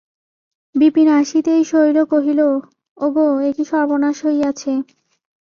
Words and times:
বিপিন 0.75 1.07
আসিতেই 1.19 1.61
শৈল 1.63 1.97
কহিল, 2.11 2.39
ওগো, 2.97 3.27
এ 3.39 3.49
কী 3.55 3.63
সর্বনাশ 3.71 4.17
হইয়াছে? 4.25 4.71